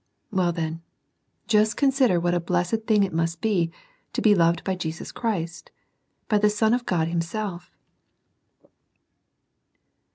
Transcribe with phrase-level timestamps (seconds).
[0.31, 0.81] Well, then,
[1.47, 3.71] just consider what a blessed thing it must be
[4.13, 5.69] to be loved by Jesus Christ,—
[6.27, 7.69] ^by the Son of God Himself.